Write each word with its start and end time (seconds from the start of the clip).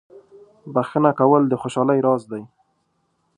•بخښنه 0.73 1.11
کول 1.19 1.41
د 1.47 1.53
خوشحالۍ 1.61 1.99
راز 2.05 2.23
دی. 2.31 2.43